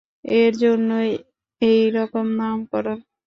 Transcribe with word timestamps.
এই 0.25 0.49
জন্য 0.61 0.89
এই 1.61 1.81
রকম 1.91 2.25
নামকরণ। 2.37 2.97